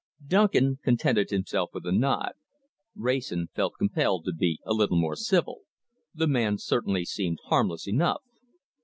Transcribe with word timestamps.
Duncan 0.25 0.79
contented 0.83 1.29
himself 1.29 1.69
with 1.75 1.85
a 1.85 1.91
nod. 1.91 2.33
Wrayson 2.95 3.49
felt 3.53 3.75
compelled 3.77 4.25
to 4.25 4.33
be 4.33 4.59
a 4.65 4.73
little 4.73 4.97
more 4.99 5.15
civil. 5.15 5.61
The 6.15 6.25
man 6.27 6.57
certainly 6.57 7.05
seemed 7.05 7.37
harmless 7.49 7.87
enough. 7.87 8.23